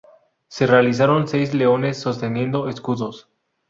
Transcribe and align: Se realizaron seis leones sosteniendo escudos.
Se 0.47 0.65
realizaron 0.65 1.27
seis 1.27 1.53
leones 1.53 1.99
sosteniendo 1.99 2.67
escudos. 2.69 3.29